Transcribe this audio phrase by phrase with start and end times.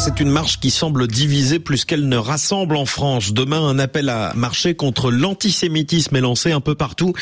[0.00, 3.34] c'est une marche qui semble diviser plus qu'elle ne rassemble en France.
[3.34, 7.12] Demain, un appel à marcher contre l'antisémitisme est lancé un peu partout,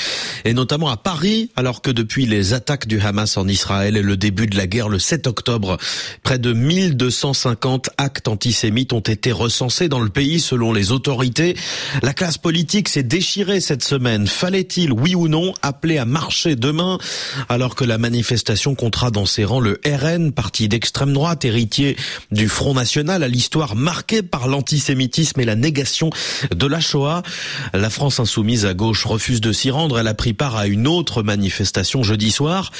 [0.45, 4.17] et notamment à Paris, alors que depuis les attaques du Hamas en Israël et le
[4.17, 5.77] début de la guerre le 7 octobre,
[6.23, 11.57] près de 1250 actes antisémites ont été recensés dans le pays selon les autorités.
[12.05, 14.29] La classe politique s'est déchirée cette semaine.
[14.29, 16.99] Fallait-il, oui ou non, appeler à marcher demain,
[17.49, 21.97] alors que la manifestation comptera dans ses rangs le RN, parti d'extrême droite, héritier
[22.31, 26.11] du Front National à l'histoire marquée par l'antisémitisme et la négation
[26.55, 27.23] de la Shoah.
[27.75, 29.99] La France insoumise à gauche refuse de s'y rendre.
[29.99, 32.71] Elle a pris part à une autre manifestation jeudi soir.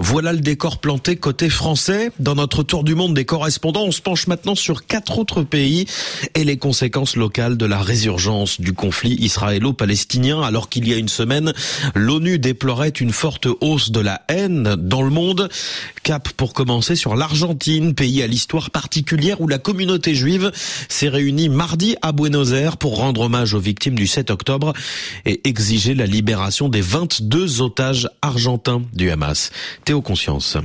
[0.00, 2.10] Voilà le décor planté côté français.
[2.18, 5.86] Dans notre tour du monde des correspondants, on se penche maintenant sur quatre autres pays
[6.34, 10.42] et les conséquences locales de la résurgence du conflit israélo-palestinien.
[10.42, 11.52] Alors qu'il y a une semaine,
[11.94, 15.48] l'ONU déplorait une forte hausse de la haine dans le monde.
[16.02, 20.50] Cap pour commencer sur l'Argentine, pays à l'histoire particulière où la communauté juive
[20.88, 24.72] s'est réunie mardi à Buenos Aires pour rendre hommage aux victimes du 7 octobre
[25.24, 29.50] et exiger la libération des 22 otages argentins du Hamas.
[29.84, 30.56] Théo Conscience.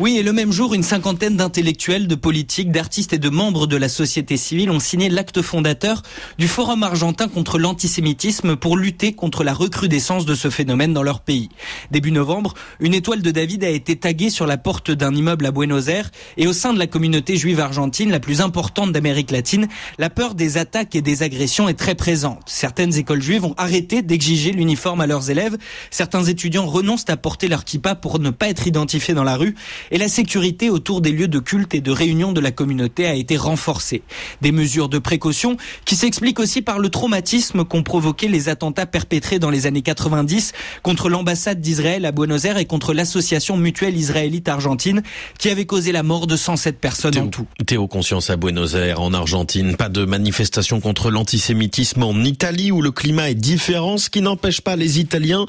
[0.00, 3.76] Oui, et le même jour, une cinquantaine d'intellectuels, de politiques, d'artistes et de membres de
[3.76, 6.00] la société civile ont signé l'acte fondateur
[6.38, 11.20] du Forum argentin contre l'antisémitisme pour lutter contre la recrudescence de ce phénomène dans leur
[11.20, 11.50] pays.
[11.90, 15.50] Début novembre, une étoile de David a été taguée sur la porte d'un immeuble à
[15.50, 19.68] Buenos Aires et au sein de la communauté juive argentine, la plus importante d'Amérique latine,
[19.98, 22.44] la peur des attaques et des agressions est très présente.
[22.46, 25.58] Certaines écoles juives ont arrêté d'exiger l'uniforme à leurs élèves.
[25.90, 29.54] Certains étudiants renoncent à porter leur kippa pour ne pas être identifiés dans la rue
[29.90, 33.14] et la sécurité autour des lieux de culte et de réunion de la communauté a
[33.14, 34.02] été renforcée.
[34.40, 39.38] Des mesures de précaution qui s'expliquent aussi par le traumatisme qu'ont provoqué les attentats perpétrés
[39.38, 40.52] dans les années 90
[40.82, 45.02] contre l'ambassade d'Israël à Buenos Aires et contre l'association mutuelle israélite argentine
[45.38, 47.46] qui avait causé la mort de 107 personnes Théo, en tout.
[47.66, 49.76] Théo Conscience à Buenos Aires, en Argentine.
[49.76, 54.60] Pas de manifestation contre l'antisémitisme en Italie où le climat est différent, ce qui n'empêche
[54.60, 55.46] pas les Italiens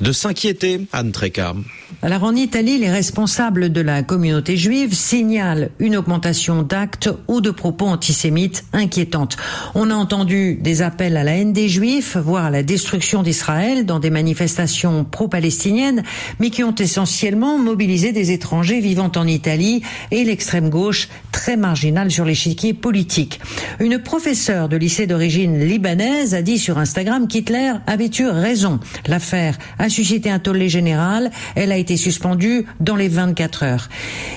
[0.00, 0.80] de s'inquiéter.
[0.92, 1.54] Anne Treca.
[2.00, 7.50] Alors en Italie, les responsables de la communauté juive signalent une augmentation d'actes ou de
[7.50, 9.36] propos antisémites inquiétantes.
[9.74, 13.84] On a entendu des appels à la haine des juifs, voire à la destruction d'Israël
[13.84, 16.02] dans des manifestations pro-palestiniennes,
[16.38, 22.10] mais qui ont essentiellement mobilisé des étrangers vivant en Italie et l'extrême gauche très marginale
[22.10, 23.40] sur l'échiquier politique.
[23.80, 28.80] Une professeure de lycée d'origine libanaise a dit sur Instagram qu'Hitler avait eu raison.
[29.06, 31.30] L'affaire a suscité un tollé général.
[31.54, 33.71] Elle a été suspendue dans les 24 heures.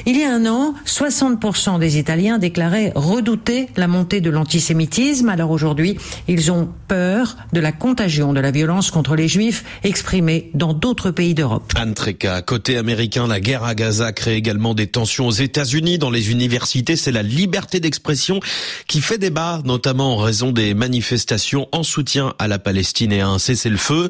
[0.05, 5.29] Il y a un an, 60% des Italiens déclaraient redouter la montée de l'antisémitisme.
[5.29, 5.97] Alors aujourd'hui,
[6.27, 11.11] ils ont peur de la contagion de la violence contre les juifs exprimée dans d'autres
[11.11, 11.73] pays d'Europe.
[11.75, 15.97] Anne Treca, côté américain, la guerre à Gaza crée également des tensions aux États-Unis.
[15.97, 18.39] Dans les universités, c'est la liberté d'expression
[18.87, 23.27] qui fait débat, notamment en raison des manifestations en soutien à la Palestine et à
[23.27, 24.09] un cessez-le-feu.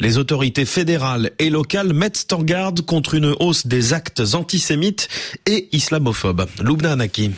[0.00, 4.49] Les autorités fédérales et locales mettent en garde contre une hausse des actes antisémites
[5.46, 6.46] et islamophobes.
[6.62, 7.30] Loubna Anaki.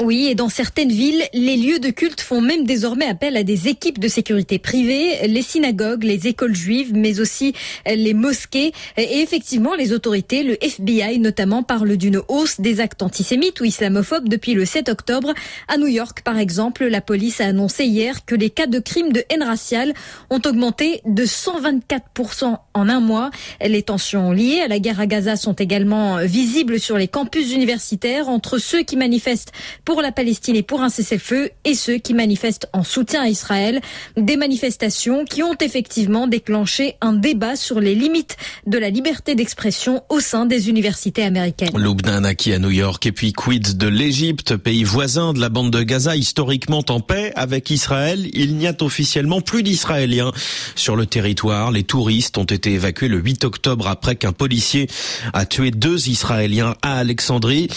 [0.00, 3.66] Oui, et dans certaines villes, les lieux de culte font même désormais appel à des
[3.66, 7.52] équipes de sécurité privées, les synagogues, les écoles juives, mais aussi
[7.84, 8.72] les mosquées.
[8.96, 14.28] Et effectivement, les autorités, le FBI notamment, parlent d'une hausse des actes antisémites ou islamophobes
[14.28, 15.34] depuis le 7 octobre.
[15.66, 19.12] À New York, par exemple, la police a annoncé hier que les cas de crimes
[19.12, 19.94] de haine raciale
[20.30, 23.30] ont augmenté de 124% en un mois.
[23.60, 28.28] Les tensions liées à la guerre à Gaza sont également visibles sur les campus universitaires
[28.28, 29.50] entre ceux qui manifestent
[29.88, 33.80] pour la Palestine et pour un cessez-le-feu et ceux qui manifestent en soutien à Israël.
[34.18, 40.02] Des manifestations qui ont effectivement déclenché un débat sur les limites de la liberté d'expression
[40.10, 41.70] au sein des universités américaines.
[41.74, 45.70] Loubna Naki à New York et puis quid de l'Égypte, pays voisin de la bande
[45.70, 48.28] de Gaza, historiquement en paix avec Israël?
[48.34, 50.32] Il n'y a officiellement plus d'Israéliens
[50.74, 51.70] sur le territoire.
[51.70, 54.86] Les touristes ont été évacués le 8 octobre après qu'un policier
[55.32, 57.68] a tué deux Israéliens à Alexandrie.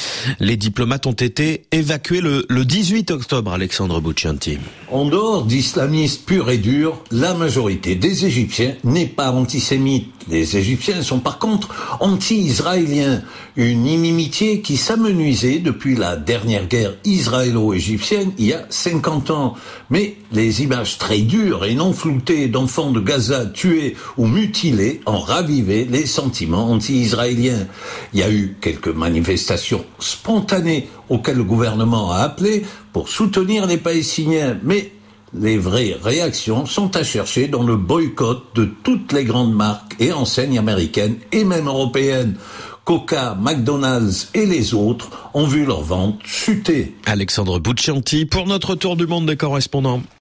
[0.41, 4.57] Les diplomates ont été évacués le, le 18 octobre, Alexandre Bouchanti.
[4.89, 10.11] En dehors d'islamistes purs et durs, la majorité des Égyptiens n'est pas antisémite.
[10.29, 11.69] Les Égyptiens sont par contre
[11.99, 13.21] anti-israéliens,
[13.55, 19.55] une inimitié qui s'amenuisait depuis la dernière guerre israélo-égyptienne il y a 50 ans.
[19.89, 25.19] Mais les images très dures et non floutées d'enfants de Gaza tués ou mutilés ont
[25.19, 27.67] ravivé les sentiments anti-israéliens.
[28.13, 33.77] Il y a eu quelques manifestations spontanées auxquelles le gouvernement a appelé pour soutenir les
[33.77, 34.91] Palestiniens, mais
[35.33, 40.11] les vraies réactions sont à chercher dans le boycott de toutes les grandes marques et
[40.11, 42.35] enseignes américaines et même européennes.
[42.83, 46.95] Coca, McDonald's et les autres ont vu leur vente chuter.
[47.05, 50.01] Alexandre Bouccianti pour notre tour du monde des correspondants.